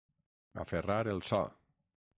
Aferrar 0.63 0.99
el 1.15 1.23
so. 1.31 1.45